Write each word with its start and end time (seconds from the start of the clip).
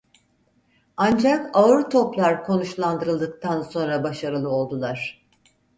Ancak 0.97 1.49
ağır 1.53 1.89
toplar 1.89 2.45
konuşlandırıldıktan 2.45 3.61
sonra 3.61 4.03
başarılı 4.03 4.49
oldular. 4.49 5.25